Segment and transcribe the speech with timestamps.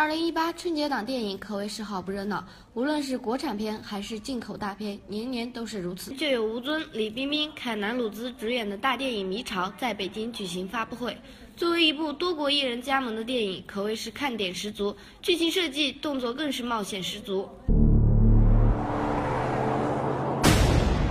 [0.00, 6.10] 二零一八春节档电影可谓是好不热闹，无论是国产片还是进口大片，年年都是如此。
[6.14, 11.14] 就有吴尊、李冰冰、凯南鲁兹主演的大电影《迷巢》在北京举行发布会。
[11.54, 17.46] 作为一部多国艺人加盟的电影，可谓是看点十足，剧情设计、动作更是冒险十足。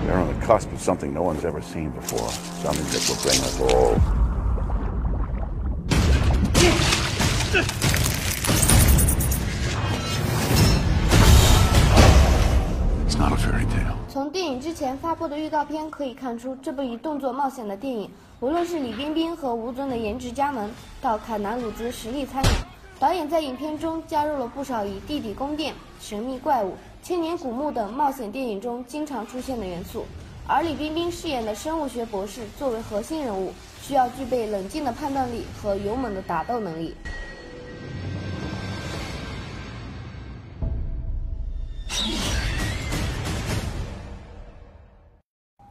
[0.08, 2.32] They're on the cusp of something no one's ever seen before.
[2.64, 4.00] Something that will bring us all.
[14.12, 18.10] 从电影之前发布的预告片可以看出，这部以动作冒险的电影，
[18.40, 20.68] 无论是李冰冰和吴尊的颜值加盟，
[21.00, 22.54] 到凯南鲁兹实力参演，
[23.00, 30.04] 导演在影片中加入了不少以地底宫殿、神秘怪物、千年古墓等冒险电影中经常出现的元素。
[30.48, 36.96] 而李冰冰饰演的生物学博士作为核心人物，需要具备冷静的判断力和勇猛的打斗能力。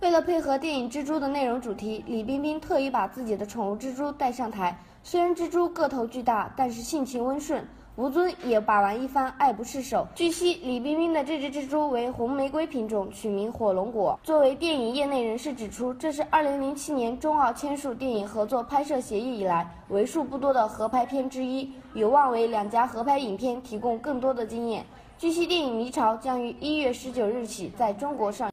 [0.01, 4.79] 为了配合电影《蜘蛛》的内容主题，李冰冰特意把自己的宠物蜘蛛带上台。
[5.03, 7.67] 虽然蜘蛛个头巨大，但是性情温顺。
[7.97, 10.07] 吴尊也把玩一番，爱不释手。
[10.15, 14.17] 据悉，李冰冰的这只蜘蛛为红玫瑰品种，取名火龙果。
[14.23, 24.87] 作为电影业内人士指出，这是2007年中澳签署电影合作拍摄协议以来为数不多的合拍片之一，有望为两家合拍影片提供更多的经验。
[25.19, 28.47] 据悉，电影《迷巢》将于1月19日起在中国上。